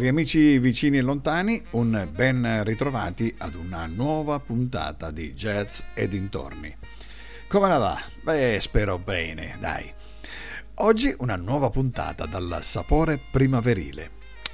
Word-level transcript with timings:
Cari 0.00 0.12
amici 0.12 0.58
vicini 0.58 0.96
e 0.96 1.02
lontani, 1.02 1.62
un 1.72 2.08
ben 2.10 2.64
ritrovati 2.64 3.34
ad 3.36 3.54
una 3.54 3.84
nuova 3.84 4.40
puntata 4.40 5.10
di 5.10 5.34
Jazz 5.34 5.80
e 5.92 6.08
dintorni. 6.08 6.74
Come 7.46 7.68
la 7.68 7.76
va? 7.76 8.02
Beh, 8.22 8.56
spero 8.60 8.96
bene, 8.96 9.58
dai. 9.60 9.92
Oggi 10.76 11.14
una 11.18 11.36
nuova 11.36 11.68
puntata 11.68 12.24
dal 12.24 12.60
sapore 12.62 13.20
primaverile 13.30 14.12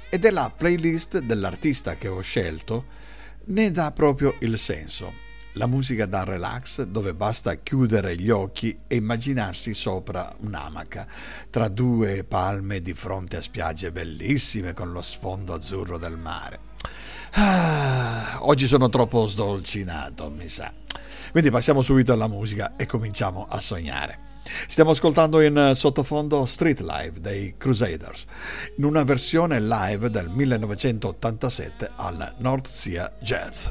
e 0.09 0.19
della 0.19 0.53
playlist 0.53 1.19
dell'artista 1.19 1.95
che 1.95 2.09
ho 2.09 2.19
scelto 2.19 2.83
ne 3.45 3.71
dà 3.71 3.93
proprio 3.93 4.35
il 4.39 4.57
senso 4.57 5.26
la 5.57 5.65
musica 5.65 6.05
da 6.05 6.23
relax 6.23 6.83
dove 6.83 7.13
basta 7.13 7.55
chiudere 7.55 8.15
gli 8.15 8.29
occhi 8.29 8.77
e 8.87 8.95
immaginarsi 8.95 9.73
sopra 9.73 10.31
un'amaca, 10.41 11.07
tra 11.49 11.67
due 11.67 12.23
palme 12.23 12.81
di 12.81 12.93
fronte 12.93 13.37
a 13.37 13.41
spiagge 13.41 13.91
bellissime 13.91 14.73
con 14.73 14.91
lo 14.91 15.01
sfondo 15.01 15.55
azzurro 15.55 15.97
del 15.97 16.15
mare. 16.15 16.59
Ah, 17.31 18.37
oggi 18.41 18.67
sono 18.67 18.89
troppo 18.89 19.25
sdolcinato, 19.25 20.29
mi 20.29 20.47
sa. 20.47 20.71
Quindi 21.31 21.49
passiamo 21.51 21.81
subito 21.81 22.13
alla 22.13 22.27
musica 22.27 22.75
e 22.77 22.85
cominciamo 22.85 23.45
a 23.49 23.59
sognare. 23.59 24.19
Stiamo 24.67 24.91
ascoltando 24.91 25.41
in 25.41 25.71
sottofondo 25.73 26.45
Street 26.45 26.79
Live 26.79 27.19
dei 27.19 27.55
Crusaders, 27.57 28.25
in 28.77 28.85
una 28.85 29.03
versione 29.03 29.59
live 29.59 30.09
del 30.09 30.29
1987 30.29 31.91
al 31.95 32.33
North 32.37 32.67
Sea 32.67 33.11
Jazz. 33.19 33.67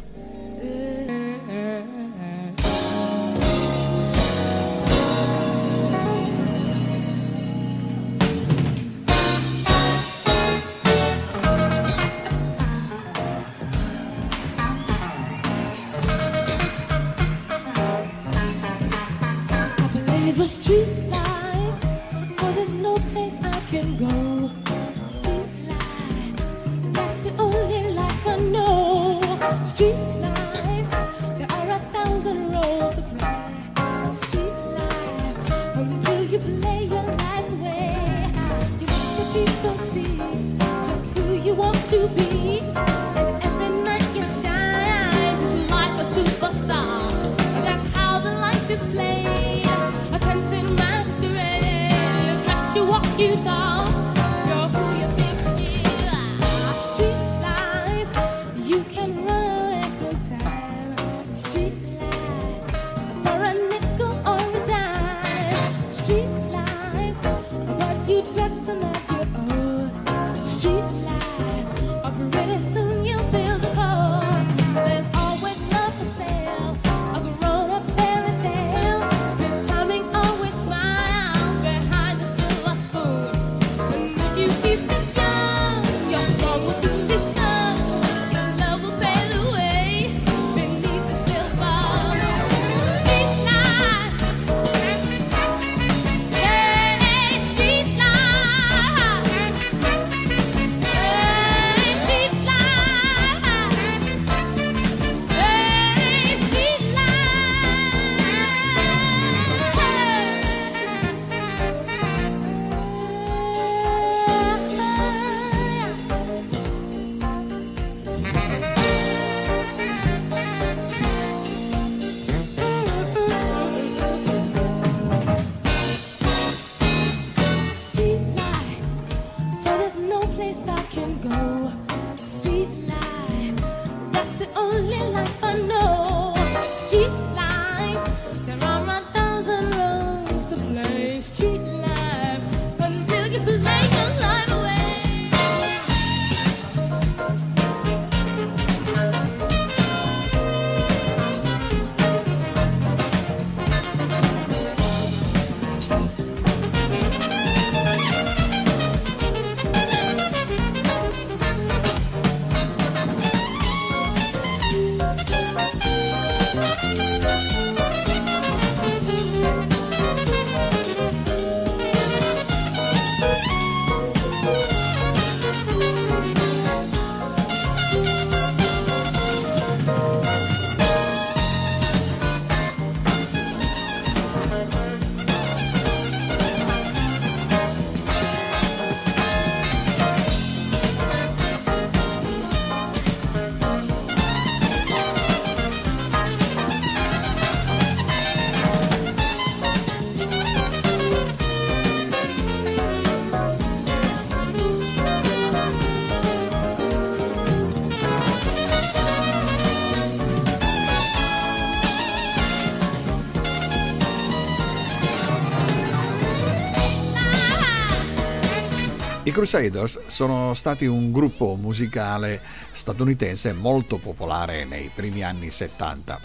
Crusaders 219.37 220.07
sono 220.07 220.55
stati 220.55 220.87
un 220.87 221.13
gruppo 221.13 221.57
musicale 221.57 222.41
statunitense 222.73 223.53
molto 223.53 223.99
popolare 223.99 224.65
nei 224.65 224.91
primi 224.95 225.23
anni 225.23 225.51
70, 225.51 226.19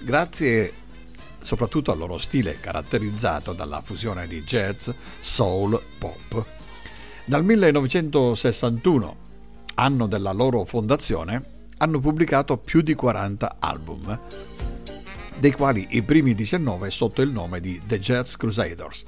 grazie 0.00 0.72
soprattutto 1.38 1.92
al 1.92 1.98
loro 1.98 2.16
stile 2.16 2.58
caratterizzato 2.60 3.52
dalla 3.52 3.82
fusione 3.82 4.26
di 4.26 4.42
jazz, 4.44 4.88
soul, 5.18 5.78
pop. 5.98 6.42
Dal 7.26 7.44
1961, 7.44 9.16
anno 9.74 10.06
della 10.06 10.32
loro 10.32 10.64
fondazione, 10.64 11.66
hanno 11.76 11.98
pubblicato 11.98 12.56
più 12.56 12.80
di 12.80 12.94
40 12.94 13.56
album, 13.60 14.18
dei 15.38 15.52
quali 15.52 15.86
i 15.90 16.02
primi 16.02 16.34
19 16.34 16.88
sotto 16.88 17.20
il 17.20 17.30
nome 17.30 17.60
di 17.60 17.78
The 17.84 17.98
Jazz 17.98 18.36
Crusaders, 18.36 19.04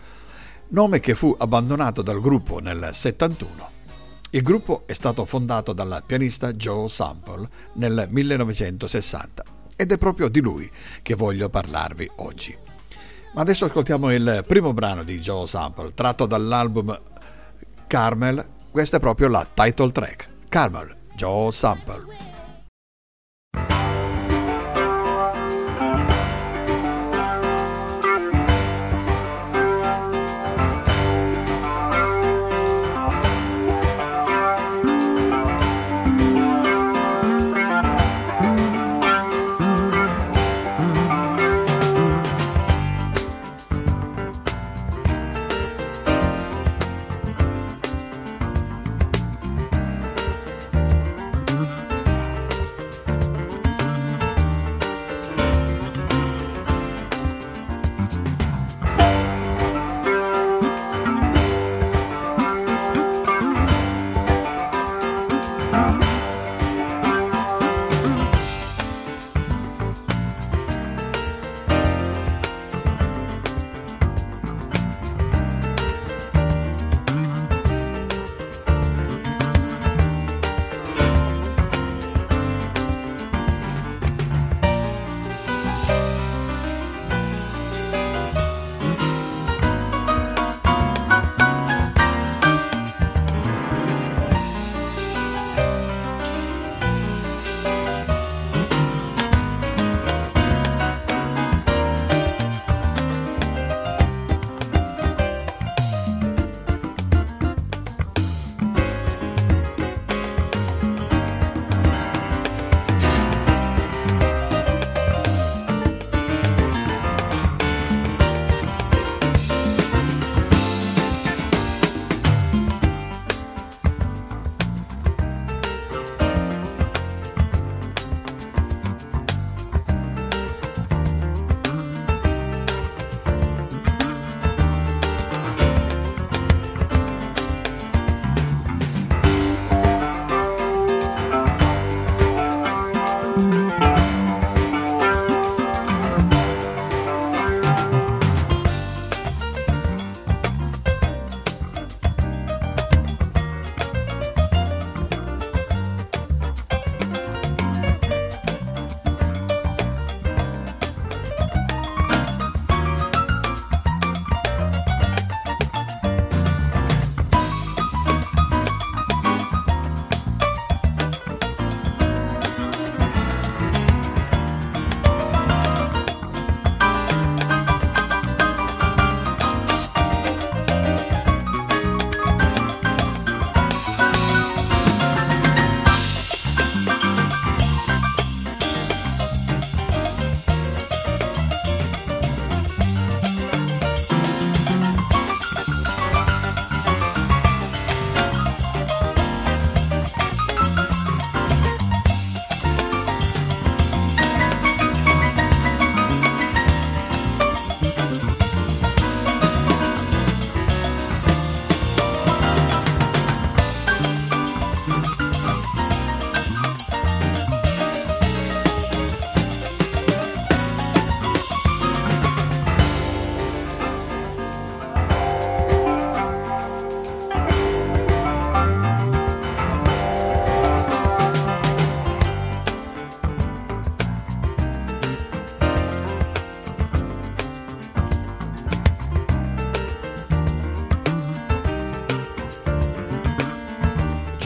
nome 0.68 1.00
che 1.00 1.14
fu 1.14 1.34
abbandonato 1.36 2.02
dal 2.02 2.20
gruppo 2.20 2.58
nel 2.58 2.88
71. 2.92 3.70
Il 4.30 4.42
gruppo 4.42 4.82
è 4.86 4.92
stato 4.92 5.24
fondato 5.24 5.72
dal 5.72 6.02
pianista 6.04 6.52
Joe 6.52 6.88
Sample 6.88 7.48
nel 7.74 8.06
1960 8.10 9.44
ed 9.76 9.92
è 9.92 9.98
proprio 9.98 10.28
di 10.28 10.40
lui 10.40 10.70
che 11.02 11.14
voglio 11.14 11.48
parlarvi 11.48 12.10
oggi. 12.16 12.56
Ma 13.34 13.42
adesso 13.42 13.66
ascoltiamo 13.66 14.12
il 14.12 14.44
primo 14.46 14.72
brano 14.72 15.02
di 15.04 15.18
Joe 15.18 15.46
Sample, 15.46 15.92
tratto 15.94 16.26
dall'album 16.26 16.98
Carmel, 17.86 18.44
questa 18.70 18.96
è 18.96 19.00
proprio 19.00 19.28
la 19.28 19.46
title 19.52 19.92
track, 19.92 20.28
Carmel, 20.48 20.96
Joe 21.14 21.50
Sample. 21.52 22.04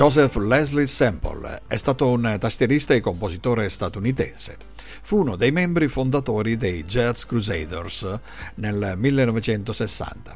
Joseph 0.00 0.36
Leslie 0.36 0.86
Sample 0.86 1.60
è 1.66 1.76
stato 1.76 2.08
un 2.08 2.38
tastierista 2.40 2.94
e 2.94 3.00
compositore 3.00 3.68
statunitense. 3.68 4.56
Fu 5.02 5.18
uno 5.18 5.36
dei 5.36 5.52
membri 5.52 5.88
fondatori 5.88 6.56
dei 6.56 6.84
Jazz 6.84 7.24
Crusaders 7.24 8.18
nel 8.54 8.94
1960. 8.96 10.34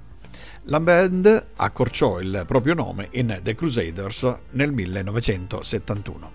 La 0.65 0.81
band 0.81 1.47
accorciò 1.57 2.21
il 2.21 2.45
proprio 2.47 2.75
nome 2.75 3.09
in 3.13 3.41
The 3.43 3.55
Crusaders 3.55 4.37
nel 4.51 4.71
1971. 4.71 6.33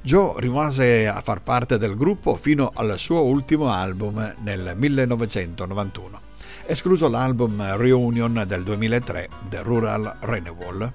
Joe 0.00 0.40
rimase 0.40 1.06
a 1.06 1.20
far 1.20 1.40
parte 1.40 1.78
del 1.78 1.94
gruppo 1.94 2.34
fino 2.34 2.72
al 2.74 2.98
suo 2.98 3.22
ultimo 3.22 3.70
album 3.70 4.34
nel 4.40 4.72
1991, 4.74 6.20
escluso 6.66 7.08
l'album 7.08 7.76
Reunion 7.76 8.42
del 8.44 8.64
2003, 8.64 9.28
The 9.48 9.62
Rural 9.62 10.16
Renewal. 10.22 10.92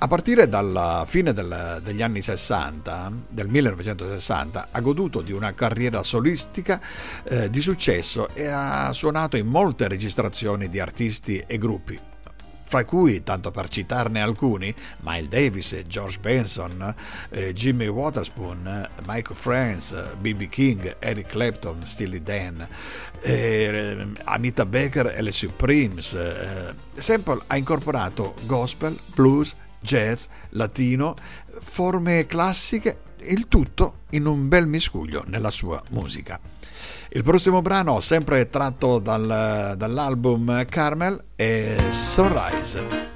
A 0.00 0.06
partire 0.06 0.48
dalla 0.48 1.04
fine 1.08 1.32
del, 1.32 1.80
degli 1.82 2.02
anni 2.02 2.22
60, 2.22 3.12
del 3.30 3.48
1960, 3.48 4.68
ha 4.70 4.80
goduto 4.80 5.22
di 5.22 5.32
una 5.32 5.54
carriera 5.54 6.04
solistica 6.04 6.80
eh, 7.24 7.50
di 7.50 7.60
successo 7.60 8.32
e 8.32 8.46
ha 8.46 8.92
suonato 8.92 9.36
in 9.36 9.48
molte 9.48 9.88
registrazioni 9.88 10.68
di 10.68 10.78
artisti 10.78 11.42
e 11.44 11.58
gruppi 11.58 11.98
fra 12.68 12.84
cui, 12.84 13.22
tanto 13.22 13.50
per 13.50 13.68
citarne 13.68 14.20
alcuni, 14.20 14.72
Miles 15.00 15.28
Davis, 15.28 15.84
George 15.86 16.18
Benson, 16.20 16.94
eh, 17.30 17.54
Jimmy 17.54 17.86
Waterspoon, 17.86 18.90
Michael 19.06 19.36
Franz, 19.36 20.16
B.B. 20.18 20.48
King, 20.48 20.96
Eric 20.98 21.28
Clapton, 21.28 21.86
Steely 21.86 22.22
Dan, 22.22 22.68
eh, 23.22 24.06
Anita 24.24 24.66
Baker 24.66 25.14
e 25.16 25.22
le 25.22 25.32
Supremes. 25.32 26.12
Eh, 26.12 26.74
Sample 26.92 27.40
ha 27.46 27.56
incorporato 27.56 28.34
gospel, 28.44 28.94
blues, 29.14 29.56
jazz, 29.80 30.26
latino, 30.50 31.14
forme 31.60 32.26
classiche, 32.26 33.00
il 33.20 33.48
tutto 33.48 34.00
in 34.10 34.26
un 34.26 34.48
bel 34.48 34.66
miscuglio 34.66 35.24
nella 35.26 35.50
sua 35.50 35.82
musica. 35.90 36.38
Il 37.10 37.22
prossimo 37.22 37.62
brano, 37.62 38.00
sempre 38.00 38.48
tratto 38.50 38.98
dal, 38.98 39.74
dall'album 39.76 40.64
Carmel, 40.66 41.24
è 41.34 41.76
Sunrise. 41.90 43.07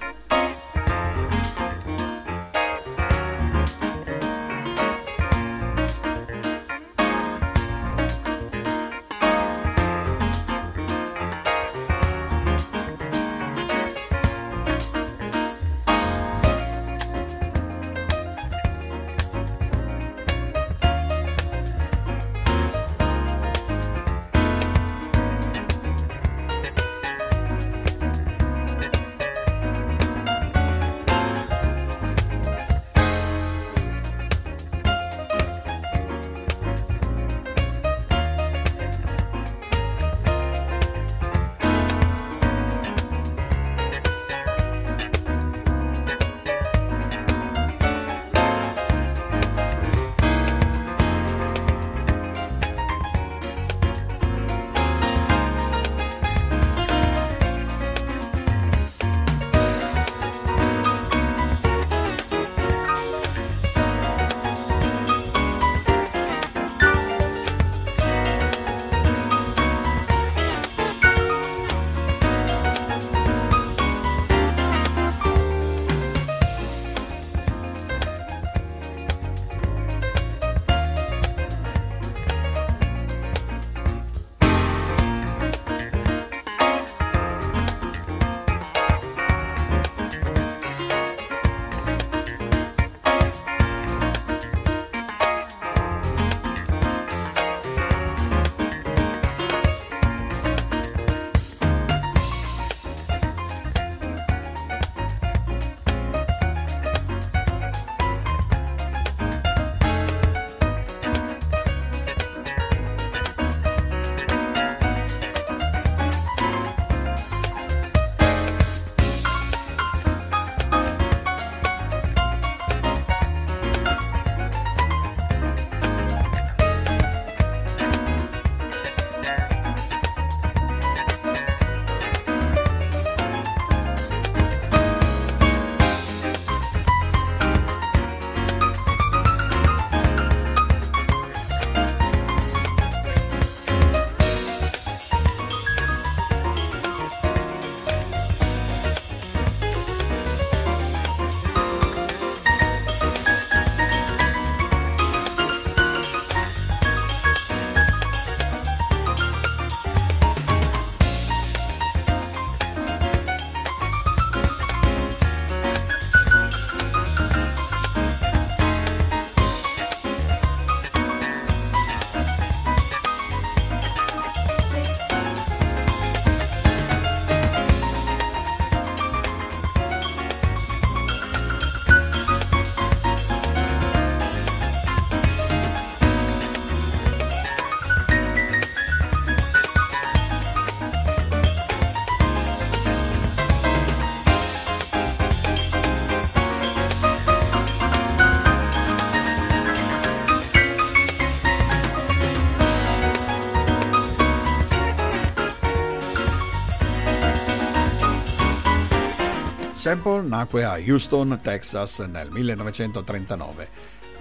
Sample 209.83 210.23
nacque 210.23 210.63
a 210.63 210.79
Houston, 210.79 211.41
Texas 211.43 211.99
nel 211.99 212.31
1939. 212.31 213.69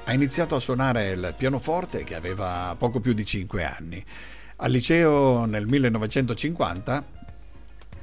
Ha 0.05 0.11
iniziato 0.11 0.55
a 0.55 0.59
suonare 0.59 1.11
il 1.11 1.35
pianoforte 1.37 2.03
che 2.03 2.15
aveva 2.15 2.75
poco 2.75 2.99
più 2.99 3.13
di 3.13 3.23
5 3.23 3.63
anni. 3.63 4.03
Al 4.55 4.71
liceo 4.71 5.45
nel 5.45 5.67
1950 5.67 7.05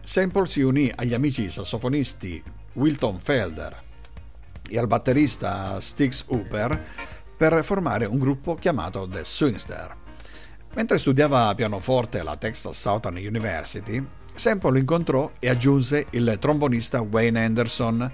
Sample 0.00 0.46
si 0.46 0.62
unì 0.62 0.92
agli 0.94 1.14
amici 1.14 1.50
sassofonisti 1.50 2.40
Wilton 2.74 3.18
Felder 3.18 3.82
e 4.70 4.78
al 4.78 4.86
batterista 4.86 5.80
Styx 5.80 6.26
Hooper 6.28 6.86
per 7.36 7.64
formare 7.64 8.04
un 8.04 8.20
gruppo 8.20 8.54
chiamato 8.54 9.08
The 9.08 9.24
Swingster. 9.24 9.96
Mentre 10.74 10.96
studiava 10.96 11.52
pianoforte 11.56 12.20
alla 12.20 12.36
Texas 12.36 12.78
Southern 12.78 13.16
University, 13.16 14.00
Sample 14.38 14.70
lo 14.70 14.78
incontrò 14.78 15.32
e 15.40 15.48
aggiunse 15.48 16.06
il 16.10 16.36
trombonista 16.40 17.00
Wayne 17.00 17.44
Anderson 17.44 18.12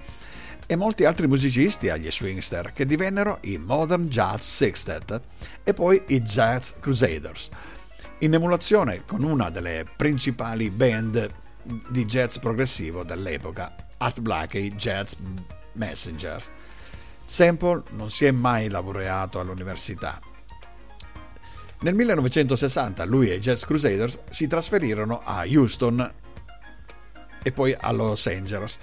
e 0.65 0.75
molti 0.75 1.05
altri 1.05 1.27
musicisti 1.27 1.89
agli 1.89 2.09
Swingster 2.09 2.73
che 2.73 2.87
divennero 2.87 3.37
i 3.41 3.59
Modern 3.59 4.07
Jazz 4.07 4.41
Sextet 4.41 5.21
e 5.63 5.73
poi 5.75 6.01
i 6.07 6.21
Jazz 6.21 6.71
Crusaders, 6.79 7.51
in 8.19 8.33
emulazione 8.33 9.03
con 9.05 9.23
una 9.23 9.51
delle 9.51 9.85
principali 9.95 10.71
band 10.71 11.31
di 11.89 12.05
jazz 12.05 12.37
progressivo 12.37 13.03
dell'epoca, 13.03 13.75
Art 13.97 14.19
Blakey 14.19 14.73
Jazz 14.73 15.13
Messengers. 15.73 16.49
Sample 17.23 17.83
non 17.91 18.09
si 18.09 18.25
è 18.25 18.31
mai 18.31 18.67
laureato 18.69 19.39
all'università. 19.39 20.19
Nel 21.85 21.93
1960 21.93 23.05
lui 23.05 23.29
e 23.29 23.35
i 23.35 23.39
Jazz 23.39 23.63
Crusaders 23.63 24.17
si 24.29 24.47
trasferirono 24.47 25.21
a 25.23 25.43
Houston 25.45 26.13
e 27.43 27.51
poi 27.51 27.77
a 27.79 27.91
Los 27.91 28.25
Angeles. 28.25 28.79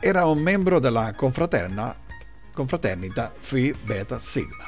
Era 0.00 0.24
un 0.24 0.38
membro 0.38 0.80
della 0.80 1.12
confraternita 1.14 1.94
Phi 3.38 3.76
Beta 3.84 4.18
Sigma. 4.18 4.64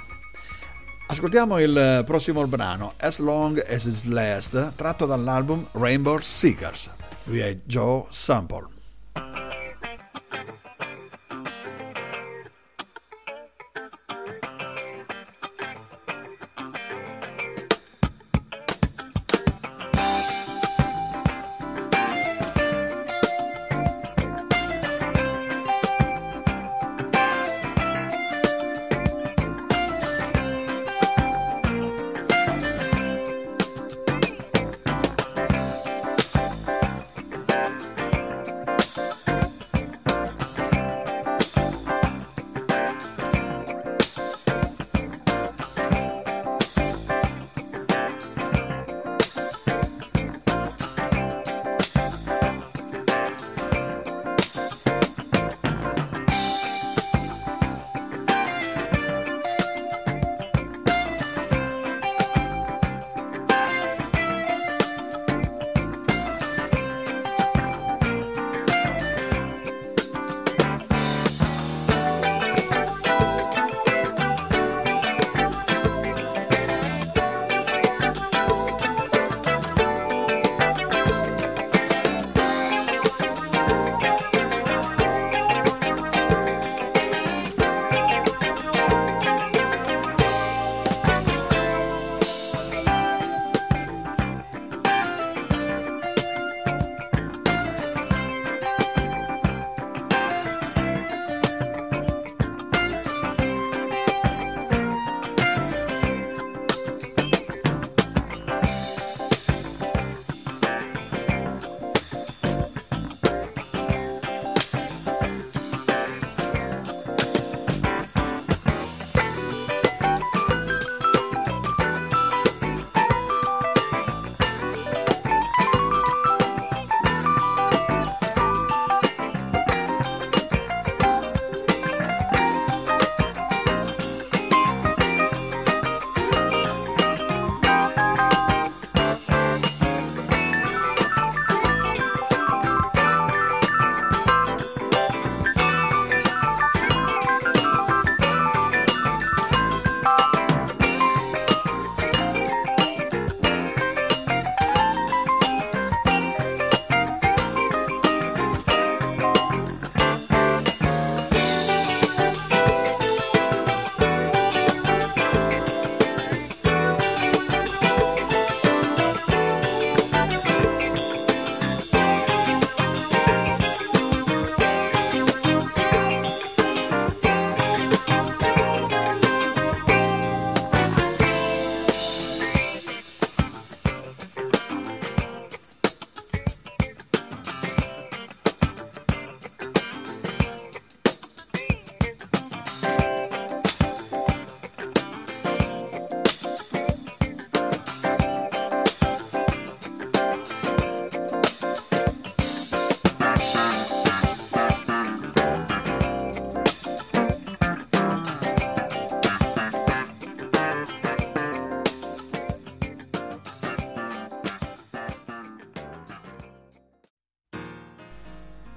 Ascoltiamo 1.07 1.59
il 1.59 2.03
prossimo 2.05 2.47
brano, 2.47 2.93
As 2.99 3.19
Long 3.21 3.59
as 3.67 3.87
It's 3.87 4.05
Last, 4.05 4.75
tratto 4.75 5.07
dall'album 5.07 5.67
Rainbow 5.73 6.19
Seekers. 6.19 6.91
Lui 7.25 7.39
è 7.39 7.61
Joe 7.65 8.05
Sample. 8.11 8.74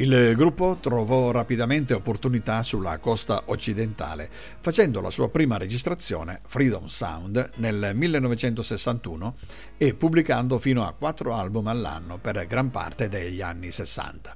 Il 0.10 0.36
gruppo 0.38 0.78
trovò 0.80 1.32
rapidamente 1.32 1.94
opportunità 1.94 2.64
sulla 2.64 2.98
costa 2.98 3.44
occidentale, 3.48 4.30
facendo 4.62 5.02
la 5.02 5.10
sua 5.10 5.28
prima 5.28 5.58
registrazione, 5.58 6.40
Freedom 6.46 6.86
Sound, 6.86 7.50
nel 7.56 7.92
1961 7.94 9.36
e 9.76 9.96
pubblicando 9.96 10.60
fino 10.60 10.86
a 10.86 10.94
quattro 10.94 11.34
album 11.34 11.68
all'anno 11.68 12.20
per 12.20 12.48
gran 12.48 12.72
parte 12.72 13.10
degli 13.10 13.42
anni 13.42 13.70
60. 13.70 14.34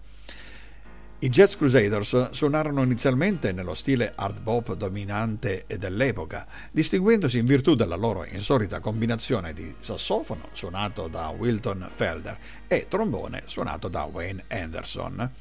I 1.19 1.29
Jazz 1.29 1.55
Crusaders 1.55 2.31
suonarono 2.31 2.83
inizialmente 2.83 3.53
nello 3.53 3.73
stile 3.73 4.11
hard 4.13 4.41
bop 4.41 4.73
dominante 4.73 5.63
dell'epoca, 5.77 6.47
distinguendosi 6.69 7.37
in 7.37 7.45
virtù 7.45 7.75
della 7.75 7.95
loro 7.95 8.25
insolita 8.25 8.81
combinazione 8.81 9.53
di 9.53 9.73
sassofono 9.79 10.49
suonato 10.51 11.07
da 11.07 11.29
Wilton 11.29 11.89
Felder 11.95 12.37
e 12.67 12.87
trombone 12.89 13.43
suonato 13.45 13.87
da 13.87 14.03
Wayne 14.03 14.43
Anderson. 14.49 15.31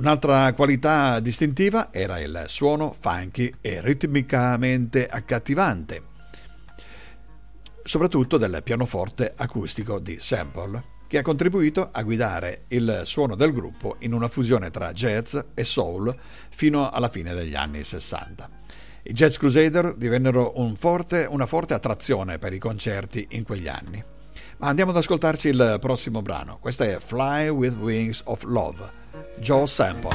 Un'altra 0.00 0.54
qualità 0.54 1.20
distintiva 1.20 1.92
era 1.92 2.18
il 2.20 2.44
suono 2.46 2.96
funky 2.98 3.52
e 3.60 3.82
ritmicamente 3.82 5.06
accattivante, 5.06 6.02
soprattutto 7.84 8.38
del 8.38 8.62
pianoforte 8.64 9.30
acustico 9.36 9.98
di 9.98 10.16
Sample, 10.18 10.82
che 11.06 11.18
ha 11.18 11.22
contribuito 11.22 11.90
a 11.92 12.02
guidare 12.02 12.62
il 12.68 13.02
suono 13.04 13.34
del 13.34 13.52
gruppo 13.52 13.96
in 13.98 14.14
una 14.14 14.28
fusione 14.28 14.70
tra 14.70 14.90
jazz 14.92 15.36
e 15.52 15.64
soul 15.64 16.16
fino 16.48 16.88
alla 16.88 17.10
fine 17.10 17.34
degli 17.34 17.54
anni 17.54 17.84
60. 17.84 18.48
I 19.02 19.12
Jazz 19.12 19.36
Crusader 19.36 19.96
divennero 19.96 20.52
un 20.54 20.76
forte, 20.76 21.26
una 21.28 21.44
forte 21.44 21.74
attrazione 21.74 22.38
per 22.38 22.54
i 22.54 22.58
concerti 22.58 23.26
in 23.32 23.42
quegli 23.42 23.68
anni. 23.68 24.02
Ma 24.56 24.68
andiamo 24.68 24.92
ad 24.92 24.96
ascoltarci 24.96 25.48
il 25.48 25.76
prossimo 25.78 26.22
brano. 26.22 26.56
Questo 26.58 26.84
è 26.84 26.98
Fly 26.98 27.48
with 27.48 27.74
Wings 27.74 28.22
of 28.24 28.44
Love, 28.44 28.99
Joe 29.40 29.66
Sample. 29.66 30.12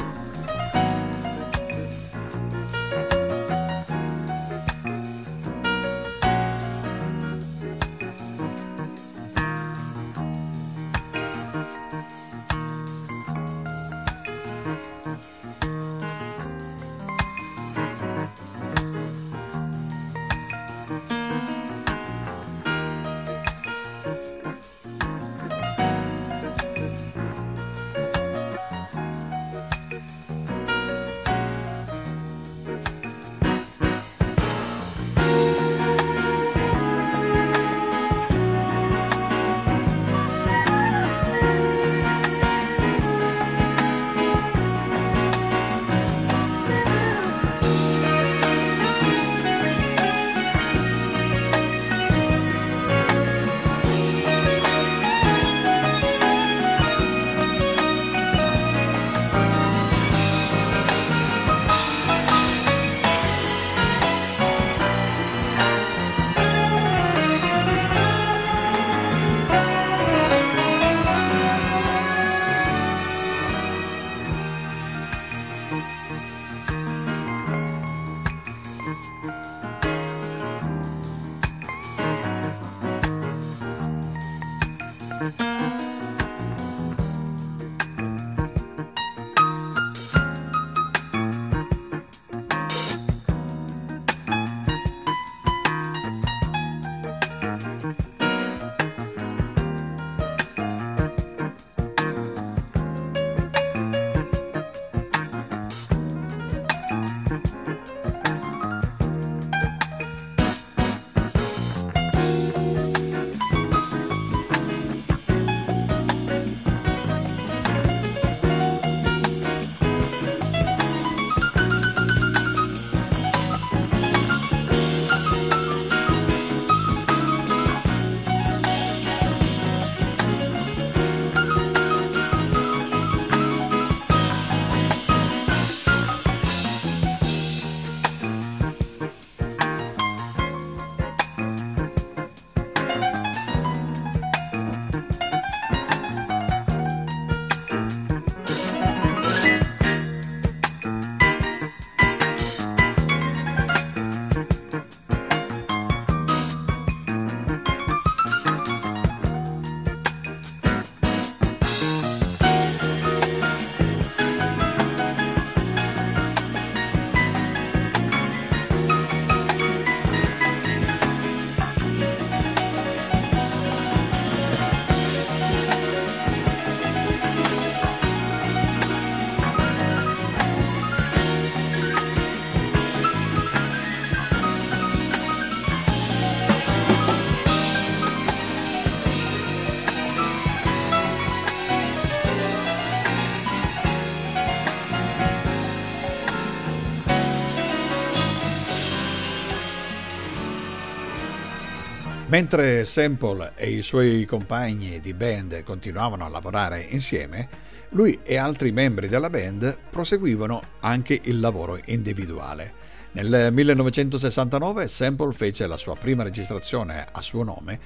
Mentre 202.36 202.84
Sample 202.84 203.52
e 203.56 203.70
i 203.70 203.80
suoi 203.80 204.26
compagni 204.26 205.00
di 205.00 205.14
band 205.14 205.62
continuavano 205.62 206.26
a 206.26 206.28
lavorare 206.28 206.82
insieme, 206.82 207.48
lui 207.92 208.18
e 208.22 208.36
altri 208.36 208.72
membri 208.72 209.08
della 209.08 209.30
band 209.30 209.78
proseguivano 209.88 210.60
anche 210.80 211.18
il 211.22 211.40
lavoro 211.40 211.80
individuale. 211.86 212.74
Nel 213.12 213.50
1969 213.54 214.86
Sample 214.86 215.32
fece 215.32 215.66
la 215.66 215.78
sua 215.78 215.96
prima 215.96 216.24
registrazione 216.24 217.06
a 217.10 217.22
suo 217.22 217.42
nome 217.42 217.80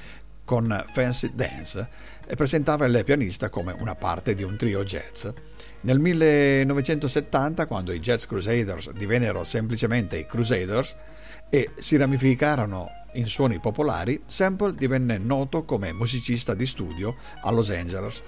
con 0.44 0.84
Fancy 0.94 1.30
Dance 1.32 1.88
e 2.26 2.34
presentava 2.34 2.86
il 2.86 3.04
pianista 3.04 3.50
come 3.50 3.72
una 3.78 3.94
parte 3.94 4.34
di 4.34 4.42
un 4.42 4.56
trio 4.56 4.82
jazz. 4.82 5.28
Nel 5.82 6.00
1970, 6.00 7.66
quando 7.66 7.92
i 7.92 8.00
Jazz 8.00 8.24
Crusaders 8.24 8.90
divennero 8.94 9.44
semplicemente 9.44 10.18
i 10.18 10.26
Crusaders 10.26 10.96
e 11.50 11.70
si 11.74 11.96
ramificarono 11.96 12.88
in 13.14 13.26
suoni 13.26 13.58
popolari, 13.58 14.22
Sample 14.24 14.74
divenne 14.74 15.18
noto 15.18 15.64
come 15.64 15.92
musicista 15.92 16.54
di 16.54 16.64
studio 16.64 17.16
a 17.42 17.50
Los 17.50 17.70
Angeles, 17.70 18.22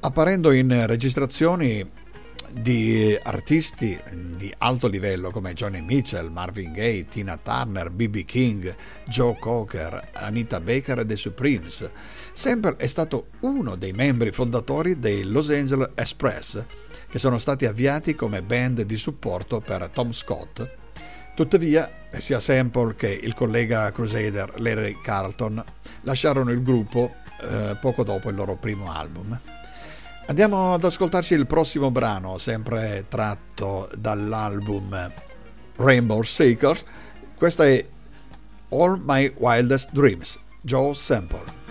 apparendo 0.00 0.50
in 0.50 0.86
registrazioni 0.86 2.02
di 2.50 3.18
artisti 3.20 4.00
di 4.36 4.52
alto 4.58 4.86
livello 4.86 5.30
come 5.30 5.54
Johnny 5.54 5.80
Mitchell, 5.80 6.30
Marvin 6.30 6.72
Gaye, 6.72 7.08
Tina 7.08 7.36
Turner, 7.36 7.90
B.B. 7.90 8.24
King, 8.24 8.74
Joe 9.06 9.36
Cocker, 9.38 10.10
Anita 10.12 10.60
Baker 10.60 11.00
e 11.00 11.06
The 11.06 11.16
Supremes. 11.16 11.90
Sample 12.32 12.76
è 12.76 12.86
stato 12.86 13.26
uno 13.40 13.76
dei 13.76 13.92
membri 13.92 14.30
fondatori 14.30 14.98
dei 14.98 15.24
Los 15.24 15.50
Angeles 15.50 15.90
Express, 15.94 16.64
che 17.10 17.18
sono 17.18 17.38
stati 17.38 17.66
avviati 17.66 18.14
come 18.14 18.42
band 18.42 18.82
di 18.82 18.96
supporto 18.96 19.60
per 19.60 19.90
Tom 19.92 20.12
Scott 20.12 20.82
Tuttavia, 21.34 22.03
sia 22.20 22.40
Sample 22.40 22.94
che 22.94 23.08
il 23.08 23.34
collega 23.34 23.90
Crusader 23.92 24.60
Larry 24.60 24.98
Carlton 25.02 25.62
lasciarono 26.02 26.50
il 26.50 26.62
gruppo 26.62 27.14
eh, 27.40 27.76
poco 27.80 28.04
dopo 28.04 28.28
il 28.28 28.34
loro 28.34 28.56
primo 28.56 28.92
album. 28.92 29.38
Andiamo 30.26 30.74
ad 30.74 30.84
ascoltarci 30.84 31.34
il 31.34 31.46
prossimo 31.46 31.90
brano, 31.90 32.38
sempre 32.38 33.04
tratto 33.08 33.88
dall'album 33.96 35.12
Rainbow 35.76 36.22
Seekers. 36.22 36.84
Questo 37.36 37.62
è 37.62 37.86
All 38.70 39.02
My 39.04 39.32
Wildest 39.36 39.90
Dreams, 39.92 40.38
Joe 40.62 40.94
Sample. 40.94 41.63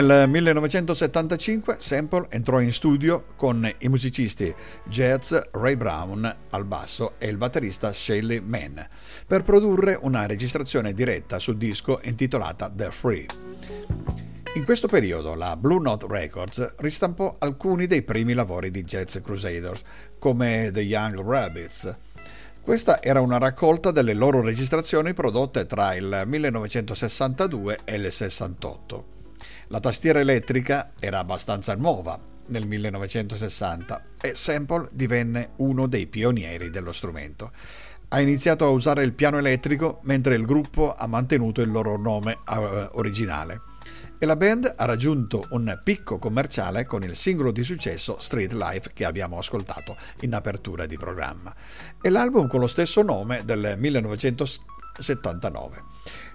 Nel 0.00 0.30
1975 0.30 1.76
Sample 1.78 2.28
entrò 2.30 2.58
in 2.60 2.72
studio 2.72 3.26
con 3.36 3.70
i 3.80 3.88
musicisti 3.88 4.52
jazz 4.84 5.34
Ray 5.50 5.76
Brown 5.76 6.36
al 6.48 6.64
basso 6.64 7.16
e 7.18 7.28
il 7.28 7.36
batterista 7.36 7.92
Shaley 7.92 8.40
Mann 8.40 8.80
per 9.26 9.42
produrre 9.42 9.98
una 10.00 10.24
registrazione 10.24 10.94
diretta 10.94 11.38
sul 11.38 11.58
disco 11.58 12.00
intitolata 12.04 12.72
The 12.74 12.90
Free. 12.90 13.26
In 14.54 14.64
questo 14.64 14.88
periodo 14.88 15.34
la 15.34 15.54
Blue 15.56 15.82
Note 15.82 16.06
Records 16.08 16.76
ristampò 16.78 17.34
alcuni 17.38 17.86
dei 17.86 18.00
primi 18.00 18.32
lavori 18.32 18.70
di 18.70 18.82
Jazz 18.82 19.18
Crusaders, 19.18 19.82
come 20.18 20.70
The 20.72 20.80
Young 20.80 21.20
Rabbits. 21.20 21.94
Questa 22.62 23.02
era 23.02 23.20
una 23.20 23.36
raccolta 23.36 23.90
delle 23.90 24.14
loro 24.14 24.40
registrazioni 24.40 25.12
prodotte 25.12 25.66
tra 25.66 25.94
il 25.94 26.22
1962 26.24 27.80
e 27.84 27.96
il 27.96 28.10
68. 28.10 29.18
La 29.72 29.78
tastiera 29.78 30.18
elettrica 30.18 30.94
era 30.98 31.20
abbastanza 31.20 31.76
nuova 31.76 32.18
nel 32.46 32.66
1960 32.66 34.04
e 34.20 34.34
Sample 34.34 34.88
divenne 34.90 35.50
uno 35.58 35.86
dei 35.86 36.08
pionieri 36.08 36.70
dello 36.70 36.90
strumento. 36.90 37.52
Ha 38.08 38.20
iniziato 38.20 38.64
a 38.64 38.70
usare 38.70 39.04
il 39.04 39.12
piano 39.12 39.38
elettrico 39.38 40.00
mentre 40.02 40.34
il 40.34 40.44
gruppo 40.44 40.96
ha 40.96 41.06
mantenuto 41.06 41.60
il 41.60 41.70
loro 41.70 41.96
nome 41.96 42.38
uh, 42.48 42.98
originale. 42.98 43.60
e 44.18 44.26
la 44.26 44.34
band 44.34 44.74
ha 44.76 44.84
raggiunto 44.86 45.46
un 45.50 45.80
picco 45.84 46.18
commerciale 46.18 46.84
con 46.84 47.04
il 47.04 47.14
singolo 47.14 47.52
di 47.52 47.62
successo 47.62 48.16
Street 48.18 48.52
Life 48.52 48.90
che 48.92 49.04
abbiamo 49.04 49.38
ascoltato 49.38 49.96
in 50.22 50.34
apertura 50.34 50.84
di 50.84 50.96
programma 50.96 51.54
e 52.02 52.10
l'album 52.10 52.48
con 52.48 52.58
lo 52.58 52.66
stesso 52.66 53.02
nome 53.02 53.44
del 53.44 53.76
1979. 55.00 55.82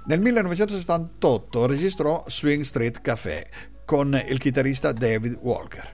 Nel 0.05 0.21
1978 0.21 1.65
registrò 1.65 2.23
Swing 2.27 2.63
Street 2.63 3.01
Café 3.01 3.47
con 3.85 4.19
il 4.27 4.37
chitarrista 4.39 4.91
David 4.91 5.37
Walker. 5.41 5.91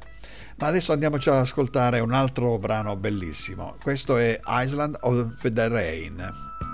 Ma 0.57 0.67
adesso 0.67 0.93
andiamoci 0.93 1.29
ad 1.29 1.35
ascoltare 1.35 1.99
un 1.99 2.13
altro 2.13 2.57
brano 2.57 2.95
bellissimo. 2.95 3.75
Questo 3.81 4.17
è 4.17 4.39
Island 4.45 4.97
of 5.01 5.51
the 5.51 5.67
Rain. 5.67 6.70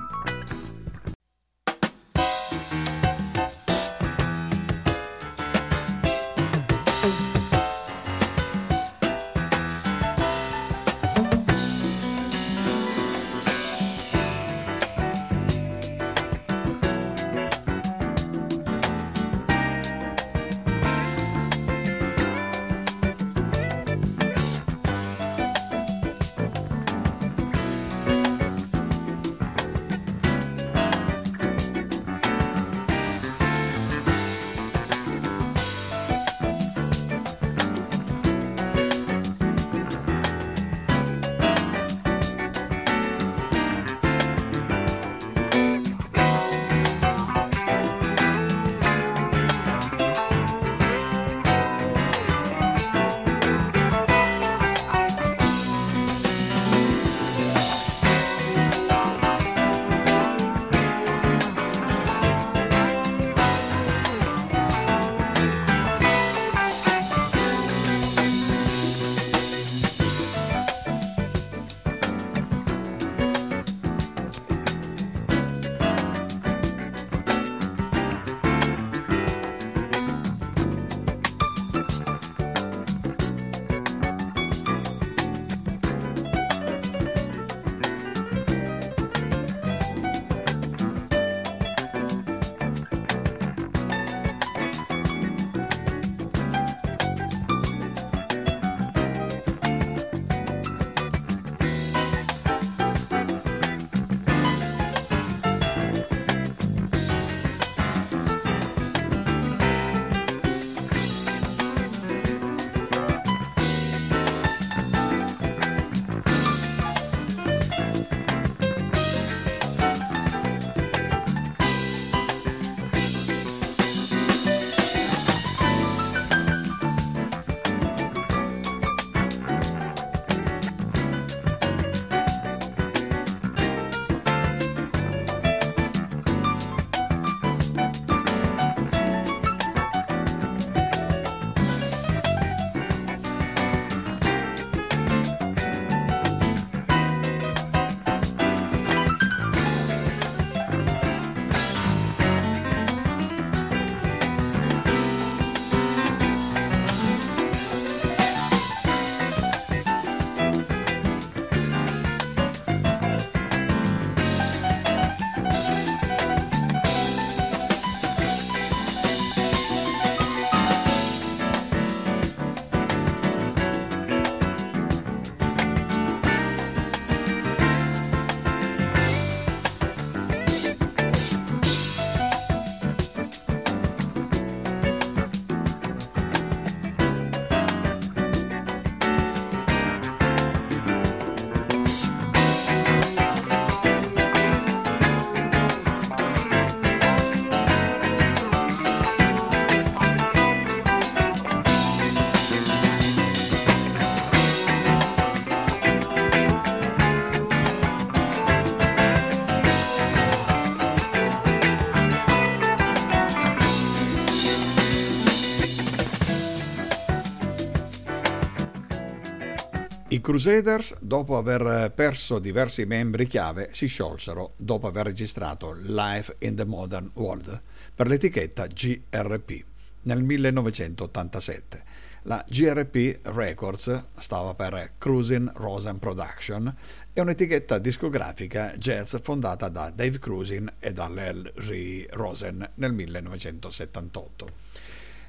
Crusaders, 220.22 220.98
dopo 221.00 221.38
aver 221.38 221.92
perso 221.94 222.40
diversi 222.40 222.86
membri 222.86 223.26
chiave, 223.28 223.70
si 223.72 223.88
sciolsero 223.88 224.54
dopo 224.58 224.88
aver 224.88 225.06
registrato 225.06 225.74
Life 225.74 226.36
in 226.40 226.56
the 226.56 226.66
Modern 226.66 227.10
World 227.14 227.62
per 227.94 228.08
l'etichetta 228.08 228.68
GRP 228.68 229.64
nel 230.04 230.24
1987. 230.24 231.84
La 232.24 232.44
GRP 232.48 233.20
Records 233.24 234.10
stava 234.18 234.54
per 234.54 234.94
Cruising 234.98 235.52
Rosen 235.54 235.98
Production, 235.98 236.76
è 237.14 237.20
un'etichetta 237.20 237.78
discografica 237.78 238.74
jazz 238.78 239.16
fondata 239.22 239.70
da 239.70 239.90
Dave 239.90 240.20
Cruising 240.20 240.74
e 240.80 240.92
da 240.92 241.08
Larry 241.08 242.06
Rosen 242.10 242.70
nel 242.76 242.92
1978. 242.92 244.52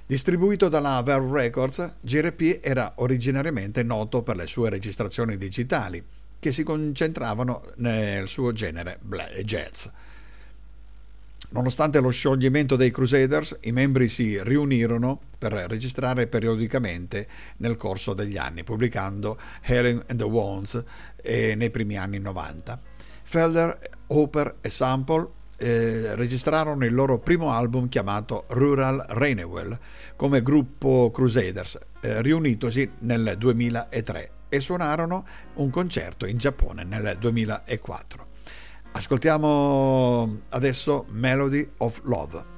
Distribuito 0.08 0.70
dalla 0.70 1.02
Verve 1.02 1.42
Records, 1.42 1.96
GRP 2.00 2.60
era 2.62 2.94
originariamente 2.94 3.82
noto 3.82 4.22
per 4.22 4.36
le 4.36 4.46
sue 4.46 4.70
registrazioni 4.70 5.36
digitali, 5.36 6.02
che 6.38 6.50
si 6.50 6.62
concentravano 6.62 7.62
nel 7.76 8.26
suo 8.26 8.52
genere 8.52 9.00
jazz. 9.44 9.86
Nonostante 11.50 12.00
lo 12.00 12.08
scioglimento 12.08 12.74
dei 12.74 12.90
Crusaders, 12.90 13.58
i 13.64 13.72
membri 13.72 14.08
si 14.08 14.42
riunirono 14.42 15.20
per 15.36 15.52
registrare 15.52 16.26
periodicamente 16.26 17.28
nel 17.58 17.76
corso 17.76 18.14
degli 18.14 18.38
anni, 18.38 18.64
pubblicando 18.64 19.38
Helen 19.60 20.02
and 20.06 20.18
the 20.18 20.24
Wands 20.24 20.82
nei 21.22 21.68
primi 21.68 21.98
anni 21.98 22.18
90. 22.18 22.80
Felder, 23.24 23.78
Hooper 24.06 24.56
e 24.62 24.70
Sample 24.70 25.36
eh, 25.58 26.14
registrarono 26.14 26.84
il 26.84 26.94
loro 26.94 27.18
primo 27.18 27.50
album 27.50 27.88
chiamato 27.88 28.44
Rural 28.48 29.04
Renewal 29.08 29.76
come 30.16 30.40
gruppo 30.40 31.10
Crusaders, 31.10 31.78
eh, 32.00 32.22
riunitosi 32.22 32.88
nel 33.00 33.34
2003 33.36 34.30
e 34.48 34.60
suonarono 34.60 35.26
un 35.54 35.70
concerto 35.70 36.26
in 36.26 36.38
Giappone 36.38 36.84
nel 36.84 37.16
2004. 37.18 38.26
Ascoltiamo 38.92 40.40
adesso 40.50 41.04
Melody 41.10 41.68
of 41.78 42.00
Love. 42.04 42.56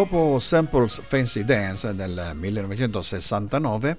Dopo 0.00 0.38
Samples 0.38 1.02
Fancy 1.08 1.44
Dance 1.44 1.94
del 1.94 2.30
1969, 2.32 3.98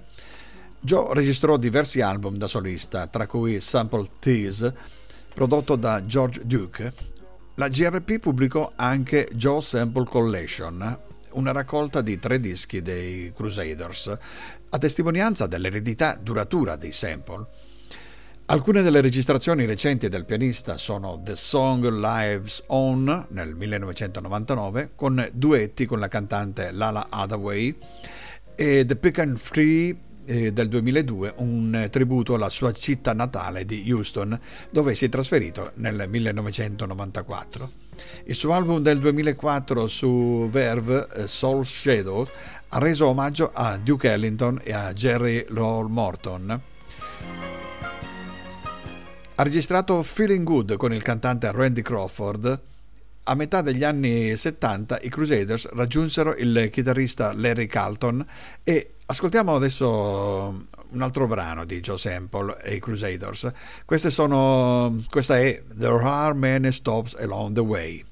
Joe 0.79 1.13
registrò 1.13 1.57
diversi 1.57 2.01
album 2.01 2.37
da 2.37 2.47
solista, 2.47 3.05
tra 3.05 3.27
cui 3.27 3.59
Sample 3.59 4.07
Tease, 4.17 4.73
prodotto 5.31 5.75
da 5.75 6.03
George 6.03 6.41
Duke. 6.43 6.91
La 7.53 7.67
GRP 7.67 8.17
pubblicò 8.17 8.67
anche 8.75 9.29
Joe 9.31 9.61
Sample 9.61 10.05
Collection, 10.05 10.99
una 11.33 11.51
raccolta 11.51 12.01
di 12.01 12.17
tre 12.17 12.39
dischi 12.39 12.81
dei 12.81 13.31
Crusaders, 13.35 14.17
a 14.69 14.77
testimonianza 14.79 15.45
dell'eredità 15.45 16.17
duratura 16.19 16.77
dei 16.77 16.93
sample. 16.93 17.45
Alcune 18.51 18.81
delle 18.81 18.99
registrazioni 18.99 19.65
recenti 19.65 20.09
del 20.09 20.25
pianista 20.25 20.75
sono 20.75 21.21
The 21.23 21.37
Song 21.37 21.87
Lives 21.87 22.63
On 22.67 23.27
nel 23.29 23.55
1999 23.55 24.91
con 24.93 25.25
duetti 25.31 25.85
con 25.85 25.99
la 25.99 26.09
cantante 26.09 26.71
Lala 26.71 27.07
Hathaway 27.09 27.73
e 28.53 28.83
The 28.85 28.97
Pick 28.97 29.19
and 29.19 29.37
Free 29.37 29.95
eh, 30.25 30.51
del 30.51 30.67
2002, 30.67 31.35
un 31.37 31.87
tributo 31.89 32.33
alla 32.33 32.49
sua 32.49 32.73
città 32.73 33.13
natale 33.13 33.63
di 33.63 33.89
Houston, 33.89 34.37
dove 34.69 34.95
si 34.95 35.05
è 35.05 35.09
trasferito 35.09 35.71
nel 35.75 36.09
1994. 36.09 37.71
Il 38.25 38.35
suo 38.35 38.51
album 38.51 38.81
del 38.81 38.99
2004 38.99 39.87
su 39.87 40.49
Verve, 40.51 41.07
eh, 41.15 41.25
Soul 41.25 41.65
Shadow, 41.65 42.27
ha 42.67 42.79
reso 42.79 43.07
omaggio 43.07 43.49
a 43.53 43.77
Duke 43.77 44.11
Ellington 44.11 44.59
e 44.61 44.73
a 44.73 44.91
Jerry 44.91 45.45
Lowell 45.47 45.87
Morton 45.87 46.63
ha 49.35 49.43
registrato 49.43 50.03
Feeling 50.03 50.43
Good 50.43 50.77
con 50.77 50.93
il 50.93 51.01
cantante 51.01 51.51
Randy 51.51 51.81
Crawford. 51.81 52.59
A 53.23 53.35
metà 53.35 53.61
degli 53.61 53.83
anni 53.83 54.35
70 54.35 54.99
i 55.01 55.09
Crusaders 55.09 55.69
raggiunsero 55.73 56.35
il 56.35 56.69
chitarrista 56.71 57.33
Larry 57.33 57.67
Carlton 57.67 58.25
e 58.63 58.95
ascoltiamo 59.05 59.55
adesso 59.55 60.65
un 60.91 61.01
altro 61.01 61.27
brano 61.27 61.65
di 61.65 61.79
Joe 61.79 61.97
Sample 61.97 62.61
e 62.63 62.75
i 62.75 62.79
Crusaders. 62.79 63.51
Sono, 63.85 65.01
questa 65.09 65.37
è 65.37 65.61
There 65.77 66.03
Are 66.03 66.33
Many 66.33 66.71
Stops 66.71 67.15
Along 67.15 67.53
the 67.53 67.61
Way. 67.61 68.10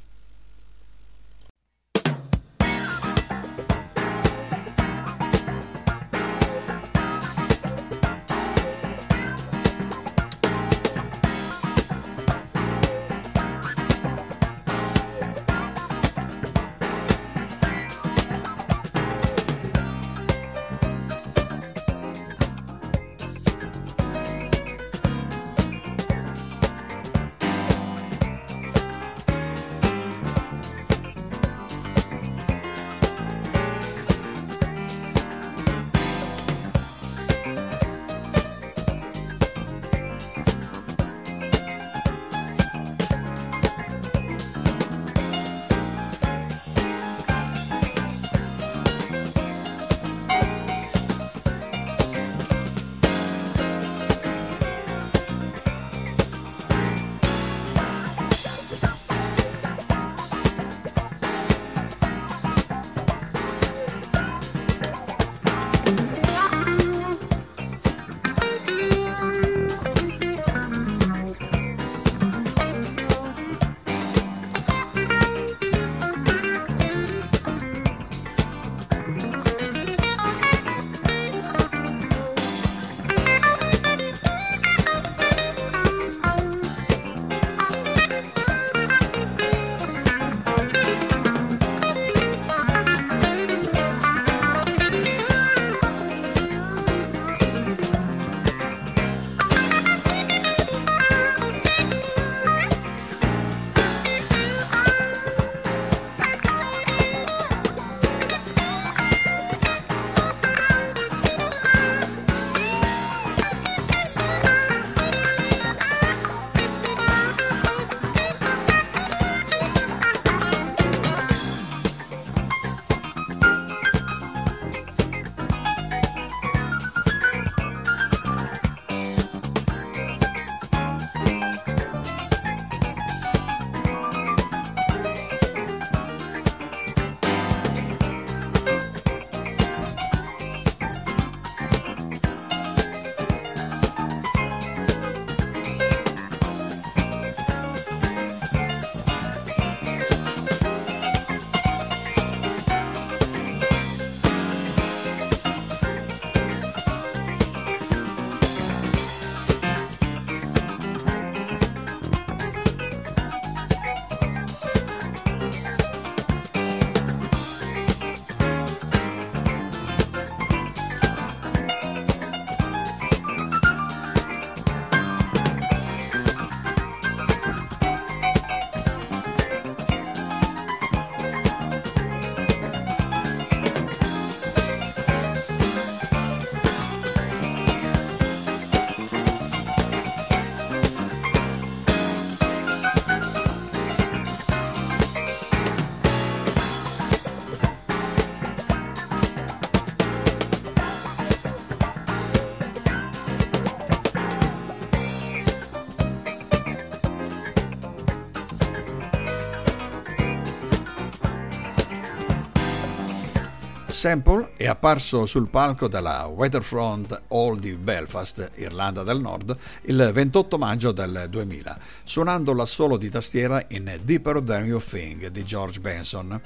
Sample 214.00 214.52
è 214.56 214.66
apparso 214.66 215.26
sul 215.26 215.50
palco 215.50 215.90
della 215.90 216.24
Waterfront 216.28 217.24
Hall 217.28 217.60
di 217.60 217.76
Belfast, 217.76 218.52
Irlanda 218.56 219.04
del 219.04 219.20
Nord, 219.20 219.58
il 219.88 220.12
28 220.14 220.58
maggio 220.58 220.94
del 220.94 221.28
2000, 221.30 221.78
suonando 222.04 222.54
l'assolo 222.54 222.96
di 222.96 223.10
tastiera 223.10 223.62
in 223.68 224.00
Deeper 224.02 224.42
Than 224.42 224.68
You 224.68 224.80
Think 224.80 225.28
di 225.28 225.44
George 225.44 225.82
Benson. 225.82 226.42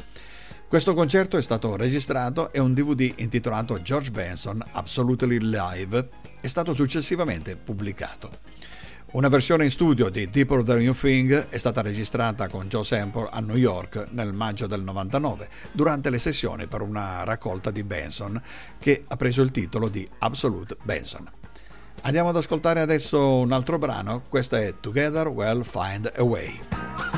Questo 0.67 0.95
concerto 0.95 1.37
è 1.37 1.43
stato 1.43 1.75
registrato 1.75 2.51
e 2.51 2.59
un 2.59 2.73
DVD 2.73 3.13
intitolato 3.17 3.79
George 3.83 4.09
Benson 4.09 4.59
Absolutely 4.71 5.37
Live 5.37 6.09
è 6.41 6.47
stato 6.47 6.73
successivamente 6.73 7.55
pubblicato. 7.55 8.31
Una 9.13 9.27
versione 9.27 9.65
in 9.65 9.69
studio 9.69 10.09
di 10.09 10.27
Deeper 10.27 10.63
Than 10.63 10.81
You 10.81 10.95
Think 10.95 11.49
è 11.49 11.57
stata 11.59 11.81
registrata 11.81 12.47
con 12.47 12.67
Joe 12.67 12.83
Sample 12.83 13.29
a 13.31 13.41
New 13.41 13.55
York 13.55 14.07
nel 14.09 14.33
maggio 14.33 14.65
del 14.65 14.81
99 14.81 15.49
durante 15.71 16.09
le 16.09 16.17
sessioni 16.17 16.65
per 16.65 16.81
una 16.81 17.23
raccolta 17.23 17.69
di 17.69 17.83
Benson 17.83 18.41
che 18.79 19.03
ha 19.07 19.15
preso 19.15 19.43
il 19.43 19.51
titolo 19.51 19.87
di 19.87 20.07
Absolute 20.17 20.77
Benson. 20.81 21.29
Andiamo 22.01 22.29
ad 22.29 22.37
ascoltare 22.37 22.81
adesso 22.81 23.37
un 23.37 23.51
altro 23.51 23.77
brano, 23.77 24.23
questa 24.29 24.59
è 24.59 24.73
Together 24.79 25.27
We'll 25.27 25.61
Find 25.61 26.11
a 26.11 26.23
Way. 26.23 27.12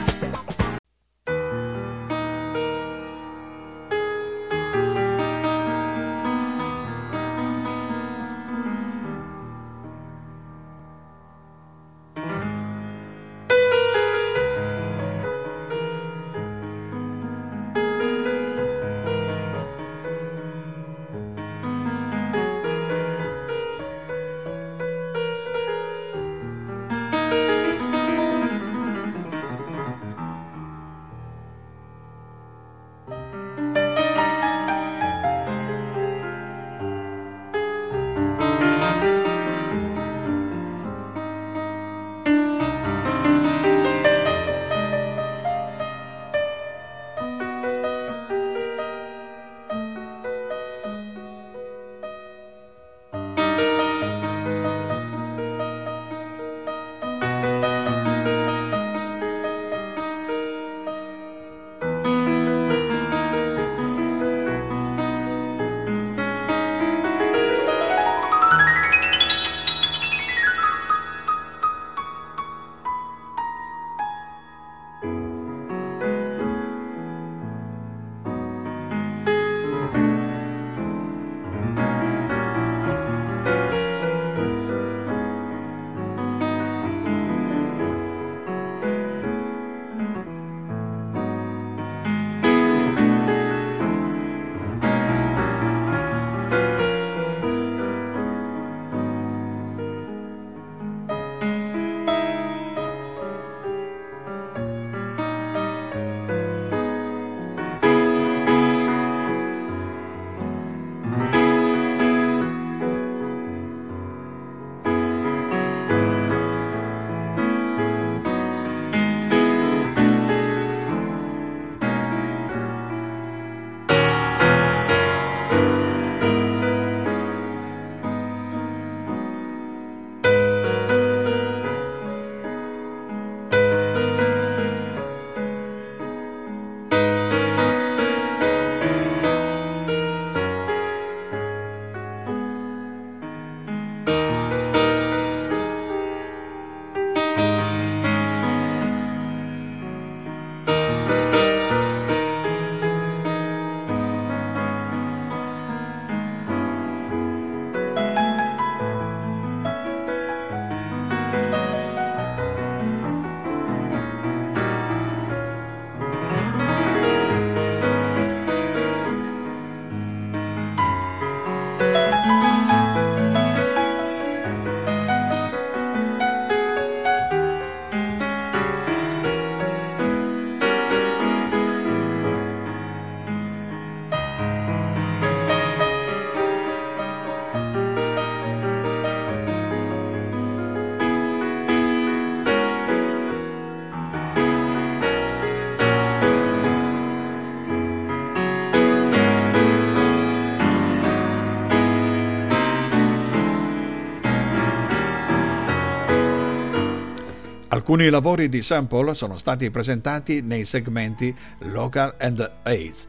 Alcuni 207.87 208.09
lavori 208.09 208.49
di 208.49 208.63
Sample 208.63 209.13
sono 209.13 209.37
stati 209.37 209.69
presentati 209.69 210.41
nei 210.41 210.65
segmenti 210.65 211.31
Local 211.65 212.15
and 212.17 212.53
AIDS 212.63 213.07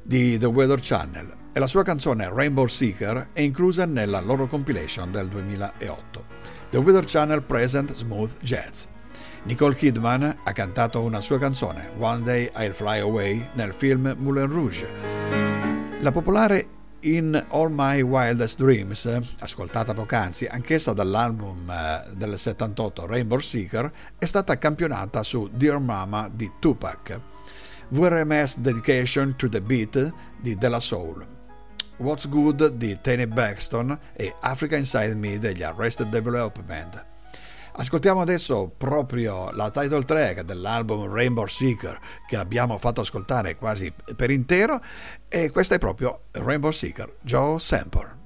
di 0.00 0.38
The 0.38 0.46
Weather 0.46 0.78
Channel 0.80 1.30
e 1.52 1.60
la 1.60 1.66
sua 1.66 1.82
canzone 1.82 2.30
Rainbow 2.32 2.64
Seeker 2.64 3.28
è 3.34 3.42
inclusa 3.42 3.84
nella 3.84 4.20
loro 4.20 4.46
compilation 4.46 5.12
del 5.12 5.28
2008. 5.28 6.24
The 6.70 6.78
Weather 6.78 7.04
Channel 7.04 7.42
Present 7.42 7.92
Smooth 7.92 8.38
Jazz. 8.40 8.84
Nicole 9.42 9.74
Kidman 9.74 10.38
ha 10.42 10.52
cantato 10.52 11.02
una 11.02 11.20
sua 11.20 11.38
canzone, 11.38 11.90
One 11.98 12.22
Day 12.22 12.50
I'll 12.56 12.72
Fly 12.72 13.00
Away, 13.00 13.46
nel 13.52 13.74
film 13.74 14.14
Moulin 14.16 14.48
Rouge. 14.48 14.88
La 16.00 16.12
popolare 16.12 16.66
in 17.04 17.46
All 17.50 17.70
My 17.70 18.00
Wildest 18.00 18.58
Dreams, 18.58 19.20
ascoltata 19.40 19.92
poc'anzi, 19.92 20.46
anch'essa 20.46 20.92
dall'album 20.92 21.68
eh, 21.68 22.10
del 22.14 22.38
78 22.38 23.06
Rainbow 23.06 23.38
Seeker, 23.38 23.92
è 24.18 24.24
stata 24.24 24.56
campionata 24.58 25.22
su 25.22 25.48
Dear 25.52 25.78
Mama 25.78 26.30
di 26.32 26.50
Tupac, 26.58 27.20
VRMS 27.88 28.58
Dedication 28.58 29.36
to 29.36 29.48
the 29.48 29.60
Beat 29.60 30.12
di 30.40 30.56
Della 30.56 30.80
Soul, 30.80 31.26
What's 31.98 32.28
Good 32.28 32.68
di 32.68 32.98
Tony 33.00 33.26
Baxton 33.26 33.98
e 34.14 34.34
Africa 34.40 34.76
Inside 34.76 35.14
Me 35.14 35.38
degli 35.38 35.62
Arrested 35.62 36.08
Development. 36.08 37.12
Ascoltiamo 37.76 38.20
adesso 38.20 38.72
proprio 38.76 39.50
la 39.50 39.68
title 39.70 40.04
track 40.04 40.42
dell'album 40.42 41.12
Rainbow 41.12 41.46
Seeker 41.46 41.98
che 42.24 42.36
abbiamo 42.36 42.78
fatto 42.78 43.00
ascoltare 43.00 43.56
quasi 43.56 43.92
per 44.14 44.30
intero 44.30 44.80
e 45.28 45.50
questa 45.50 45.74
è 45.74 45.78
proprio 45.78 46.26
Rainbow 46.30 46.70
Seeker, 46.70 47.16
Joe 47.22 47.58
Sample. 47.58 48.23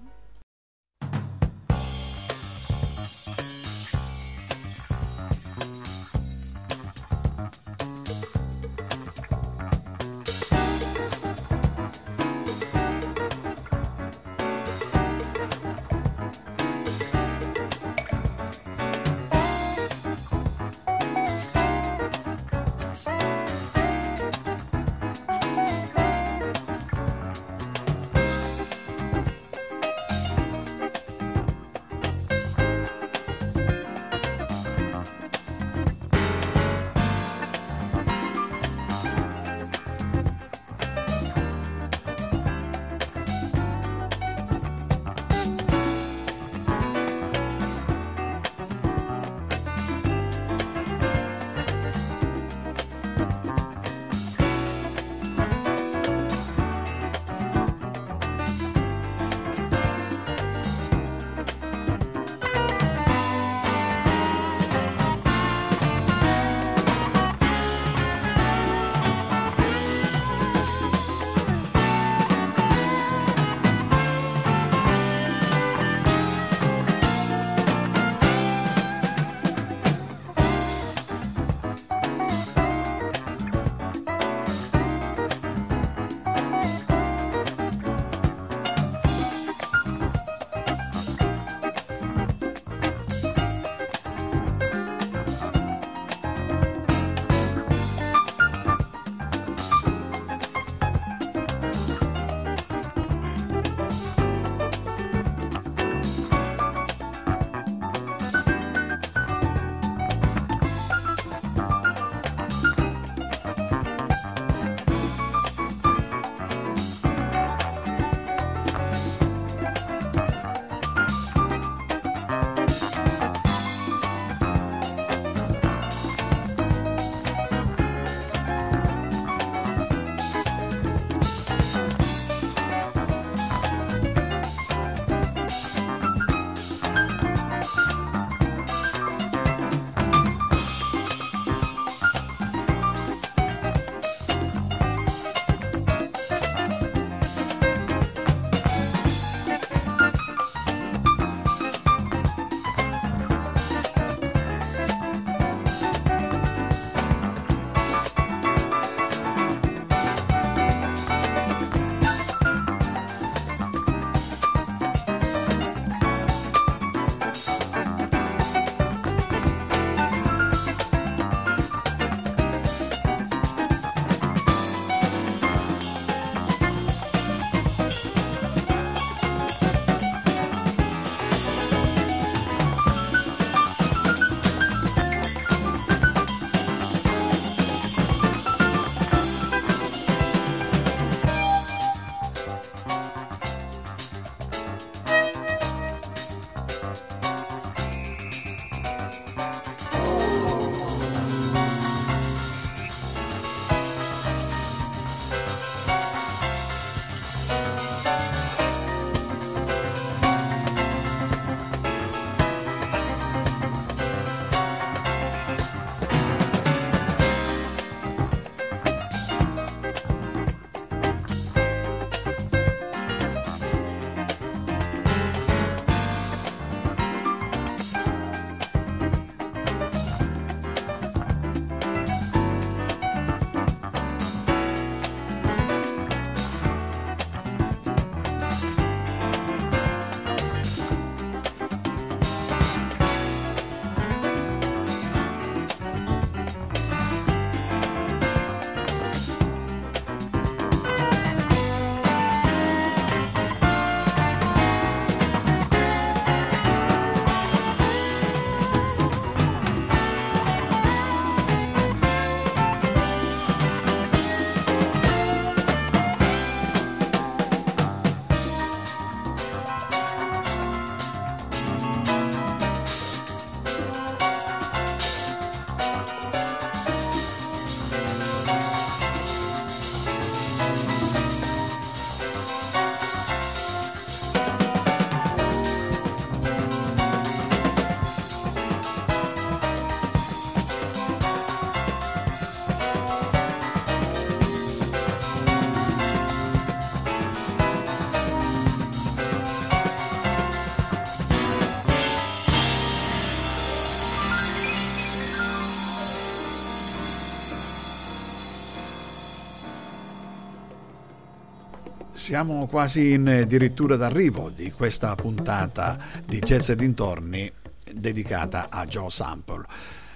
Siamo 312.18 312.66
quasi 312.66 313.12
in 313.12 313.44
dirittura 313.46 313.94
d'arrivo 313.94 314.50
di 314.50 314.72
questa 314.72 315.14
puntata 315.14 315.96
di 316.26 316.40
Jazz 316.40 316.70
e 316.70 316.74
dintorni 316.74 317.50
dedicata 317.94 318.66
a 318.70 318.84
Joe 318.86 319.08
Sample. 319.08 319.64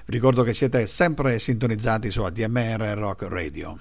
Ricordo 0.07 0.42
che 0.42 0.53
siete 0.53 0.84
sempre 0.88 1.38
sintonizzati 1.38 2.11
su 2.11 2.22
ADMR 2.22 2.94
Rock 2.96 3.28
Radio. 3.28 3.78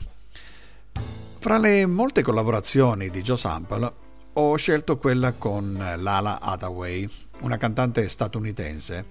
Fra 1.40 1.58
le 1.58 1.88
molte 1.88 2.22
collaborazioni 2.22 3.10
di 3.10 3.22
Joe 3.22 3.38
Sample 3.38 3.92
ho 4.34 4.56
scelto 4.56 4.98
quella 4.98 5.34
con 5.34 5.84
Lala 5.98 6.40
Hathaway, 6.40 7.10
una 7.40 7.58
cantante 7.58 8.08
statunitense. 8.08 9.06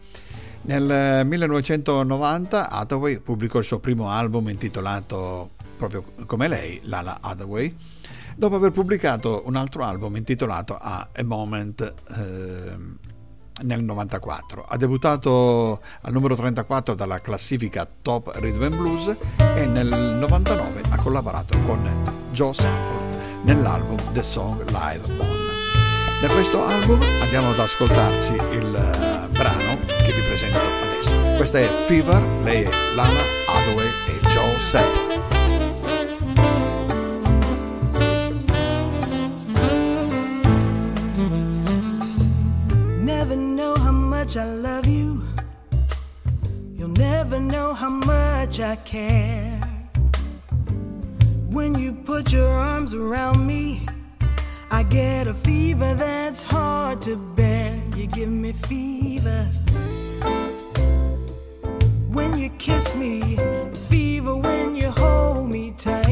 Nel 0.63 1.27
1990 1.27 2.71
Hathaway 2.71 3.19
pubblicò 3.19 3.59
il 3.59 3.65
suo 3.65 3.81
primo 3.81 4.09
album 4.09 4.51
intitolato 4.51 5.51
proprio 5.77 6.05
come 6.27 6.47
lei, 6.47 6.79
Lala 6.85 7.19
Hathaway, 7.21 7.75
dopo 8.41 8.57
aver 8.57 8.71
pubblicato 8.71 9.43
un 9.45 9.55
altro 9.55 9.85
album 9.85 10.17
intitolato 10.17 10.75
A, 10.75 11.07
Moment 11.25 11.95
eh, 12.17 13.65
nel 13.65 13.85
94. 13.85 14.65
Ha 14.67 14.77
debuttato 14.79 15.83
al 16.01 16.13
numero 16.15 16.35
34 16.35 16.95
dalla 16.95 17.21
classifica 17.21 17.87
Top 18.01 18.35
Rhythm 18.37 18.63
and 18.63 18.77
Blues 18.77 19.15
e 19.37 19.67
nel 19.67 20.17
99 20.19 20.83
ha 20.89 20.97
collaborato 20.97 21.59
con 21.67 21.87
Joe 22.33 22.55
Sample 22.55 23.43
nell'album 23.43 23.99
The 24.15 24.23
Song 24.23 24.65
Live 24.71 25.19
On. 25.19 25.49
Da 26.23 26.29
questo 26.29 26.65
album 26.65 26.99
andiamo 27.21 27.51
ad 27.51 27.59
ascoltarci 27.59 28.33
il 28.53 28.65
uh, 28.65 29.31
brano 29.33 29.81
che 29.85 30.13
vi 30.15 30.23
presento 30.23 30.59
adesso. 30.83 31.37
Questa 31.37 31.59
è 31.59 31.69
Fever, 31.85 32.23
lei 32.43 32.63
è 32.63 32.71
Lana 32.95 33.21
Hathaway 33.49 33.89
e 34.09 34.27
Joe 34.29 34.59
Sample. 34.59 35.40
Much 44.31 44.37
I 44.37 44.45
love 44.45 44.87
you. 44.87 45.25
You'll 46.77 46.97
never 47.11 47.41
know 47.41 47.75
how 47.75 47.91
much 47.91 48.61
I 48.61 48.77
care. 48.77 49.61
When 51.49 51.75
you 51.77 51.93
put 51.93 52.33
your 52.33 52.49
arms 52.49 52.95
around 52.95 53.45
me, 53.45 53.87
I 54.71 54.85
get 54.85 55.27
a 55.27 55.35
fever 55.35 55.95
that's 55.95 56.45
hard 56.45 57.03
to 57.03 57.17
bear. 57.17 57.83
You 57.97 58.07
give 58.07 58.29
me 58.29 58.53
fever. 58.53 59.47
When 62.13 62.39
you 62.39 62.51
kiss 62.51 62.97
me, 62.97 63.37
fever 63.89 64.37
when 64.37 64.77
you 64.77 64.91
hold 64.91 65.51
me 65.51 65.75
tight. 65.77 66.10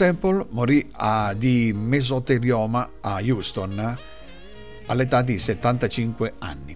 Joe 0.00 0.06
Sample 0.06 0.46
morì 0.48 0.88
a, 0.92 1.34
di 1.34 1.74
mesotelioma 1.74 2.88
a 3.02 3.20
Houston 3.22 3.98
all'età 4.86 5.20
di 5.20 5.38
75 5.38 6.32
anni. 6.38 6.74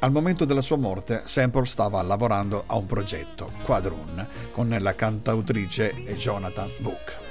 Al 0.00 0.12
momento 0.12 0.44
della 0.44 0.60
sua 0.60 0.76
morte, 0.76 1.22
Sample 1.24 1.64
stava 1.64 2.02
lavorando 2.02 2.64
a 2.66 2.76
un 2.76 2.84
progetto, 2.84 3.50
Quadroon, 3.62 4.28
con 4.52 4.76
la 4.78 4.94
cantautrice 4.94 5.94
Jonathan 6.16 6.70
Book. 6.80 7.25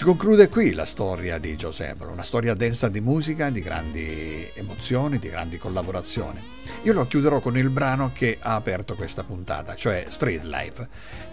Si 0.00 0.06
conclude 0.06 0.48
qui 0.48 0.72
la 0.72 0.86
storia 0.86 1.36
di 1.36 1.54
Giuseppe, 1.56 2.04
una 2.04 2.22
storia 2.22 2.54
densa 2.54 2.88
di 2.88 3.02
musica, 3.02 3.50
di 3.50 3.60
grandi 3.60 4.50
emozioni, 4.54 5.18
di 5.18 5.28
grandi 5.28 5.58
collaborazioni. 5.58 6.40
Io 6.84 6.94
lo 6.94 7.06
chiuderò 7.06 7.40
con 7.40 7.58
il 7.58 7.68
brano 7.68 8.10
che 8.14 8.38
ha 8.40 8.54
aperto 8.54 8.94
questa 8.94 9.24
puntata, 9.24 9.74
cioè 9.74 10.06
Street 10.08 10.44
Life, 10.44 10.88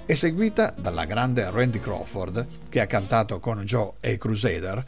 eseguita 0.05 0.73
dalla 0.77 1.05
grande 1.05 1.49
Randy 1.49 1.79
Crawford 1.79 2.45
che 2.67 2.81
ha 2.81 2.85
cantato 2.87 3.39
con 3.39 3.63
Joe 3.63 3.93
e 4.01 4.17
Crusader 4.17 4.85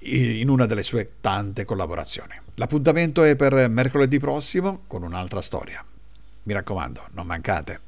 in 0.00 0.48
una 0.48 0.66
delle 0.66 0.82
sue 0.82 1.08
tante 1.20 1.64
collaborazioni. 1.64 2.34
L'appuntamento 2.56 3.22
è 3.22 3.36
per 3.36 3.68
mercoledì 3.68 4.18
prossimo 4.18 4.82
con 4.88 5.04
un'altra 5.04 5.40
storia. 5.40 5.84
Mi 6.42 6.52
raccomando, 6.52 7.10
non 7.12 7.28
mancate. 7.28 7.85